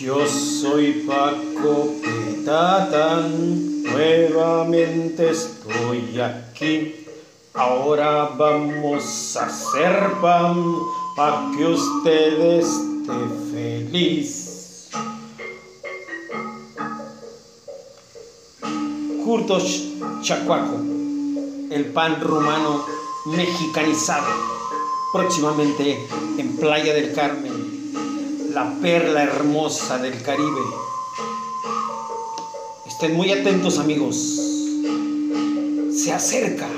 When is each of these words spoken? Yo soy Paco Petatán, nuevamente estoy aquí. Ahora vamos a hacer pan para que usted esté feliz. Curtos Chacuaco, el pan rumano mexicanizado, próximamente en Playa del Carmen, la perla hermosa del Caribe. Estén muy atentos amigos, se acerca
Yo 0.00 0.26
soy 0.26 1.04
Paco 1.06 1.92
Petatán, 2.02 3.82
nuevamente 3.82 5.28
estoy 5.28 6.18
aquí. 6.18 7.06
Ahora 7.52 8.30
vamos 8.34 9.36
a 9.36 9.44
hacer 9.44 10.12
pan 10.22 10.74
para 11.14 11.50
que 11.54 11.66
usted 11.66 12.40
esté 12.60 13.12
feliz. 13.52 14.88
Curtos 19.22 19.84
Chacuaco, 20.22 20.78
el 21.70 21.84
pan 21.92 22.22
rumano 22.22 22.86
mexicanizado, 23.26 24.28
próximamente 25.12 25.98
en 26.38 26.56
Playa 26.56 26.94
del 26.94 27.12
Carmen, 27.12 27.79
la 28.52 28.74
perla 28.80 29.22
hermosa 29.22 29.98
del 29.98 30.22
Caribe. 30.22 30.60
Estén 32.86 33.14
muy 33.14 33.30
atentos 33.30 33.78
amigos, 33.78 34.16
se 35.94 36.12
acerca 36.12 36.68